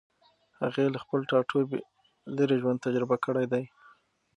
[0.59, 1.79] هغې له خپل ټاټوبي
[2.35, 3.63] لېرې ژوند تجربه کړی دی.